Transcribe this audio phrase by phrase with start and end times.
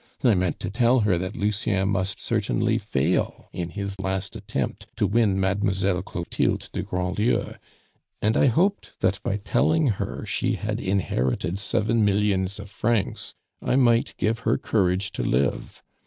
[0.23, 5.05] I meant to tell her that Lucien must certainly fail in his last attempt to
[5.05, 7.53] win Mademoiselle Clotilde de Grandlieu;
[8.19, 13.75] and I hoped that by telling her she had inherited seven millions of francs, I
[13.75, 15.83] might give her courage to live.